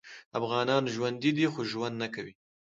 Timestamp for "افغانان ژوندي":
0.39-1.31